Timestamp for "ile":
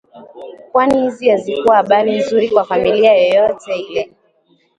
3.79-4.11